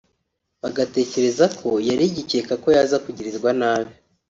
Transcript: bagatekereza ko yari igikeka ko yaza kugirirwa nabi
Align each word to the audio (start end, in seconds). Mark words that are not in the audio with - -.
bagatekereza 0.61 1.45
ko 1.59 1.69
yari 1.89 2.03
igikeka 2.07 2.53
ko 2.63 2.67
yaza 2.75 2.97
kugirirwa 3.05 3.49
nabi 3.59 3.93